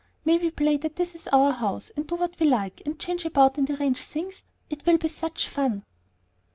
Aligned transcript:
May 0.25 0.39
we 0.39 0.49
play 0.49 0.77
that 0.77 0.99
it 0.99 1.13
is 1.13 1.27
our 1.27 1.51
house, 1.51 1.91
and 1.95 2.07
do 2.07 2.15
what 2.15 2.39
we 2.39 2.47
like, 2.47 2.81
and 2.87 2.97
change 2.99 3.23
about 3.23 3.59
and 3.59 3.69
arrange 3.69 4.01
things? 4.03 4.41
It 4.67 4.83
will 4.87 4.97
be 4.97 5.09
such 5.09 5.47
fun." 5.47 5.83